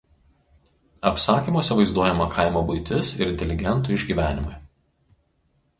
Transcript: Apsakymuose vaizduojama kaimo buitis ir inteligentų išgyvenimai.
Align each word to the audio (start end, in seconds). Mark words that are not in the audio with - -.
Apsakymuose 1.09 1.77
vaizduojama 1.81 2.27
kaimo 2.37 2.65
buitis 2.71 3.13
ir 3.21 3.25
inteligentų 3.35 3.97
išgyvenimai. 3.99 4.57